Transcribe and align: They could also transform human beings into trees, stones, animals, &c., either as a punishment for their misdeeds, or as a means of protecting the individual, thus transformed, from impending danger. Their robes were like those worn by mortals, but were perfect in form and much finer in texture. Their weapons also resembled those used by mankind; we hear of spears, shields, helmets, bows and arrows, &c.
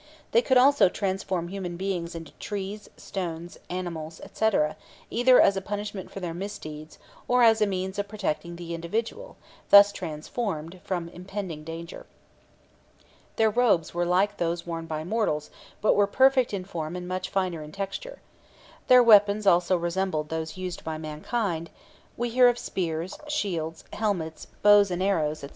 They 0.31 0.41
could 0.41 0.57
also 0.57 0.89
transform 0.89 1.49
human 1.49 1.77
beings 1.77 2.15
into 2.15 2.31
trees, 2.39 2.89
stones, 2.97 3.59
animals, 3.69 4.19
&c., 4.33 4.49
either 5.11 5.39
as 5.39 5.55
a 5.55 5.61
punishment 5.61 6.09
for 6.09 6.19
their 6.19 6.33
misdeeds, 6.33 6.97
or 7.27 7.43
as 7.43 7.61
a 7.61 7.67
means 7.67 7.99
of 7.99 8.07
protecting 8.07 8.55
the 8.55 8.73
individual, 8.73 9.37
thus 9.69 9.91
transformed, 9.91 10.79
from 10.83 11.07
impending 11.09 11.63
danger. 11.63 12.07
Their 13.35 13.51
robes 13.51 13.93
were 13.93 14.03
like 14.07 14.37
those 14.37 14.65
worn 14.65 14.87
by 14.87 15.03
mortals, 15.03 15.51
but 15.83 15.93
were 15.95 16.07
perfect 16.07 16.51
in 16.51 16.65
form 16.65 16.95
and 16.95 17.07
much 17.07 17.29
finer 17.29 17.61
in 17.61 17.71
texture. 17.71 18.21
Their 18.87 19.03
weapons 19.03 19.45
also 19.45 19.77
resembled 19.77 20.29
those 20.29 20.57
used 20.57 20.83
by 20.83 20.97
mankind; 20.97 21.69
we 22.17 22.29
hear 22.31 22.47
of 22.47 22.57
spears, 22.57 23.19
shields, 23.27 23.83
helmets, 23.93 24.47
bows 24.63 24.89
and 24.89 25.03
arrows, 25.03 25.41
&c. 25.41 25.49